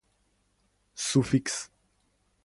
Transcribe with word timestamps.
суфикс 1.05 1.53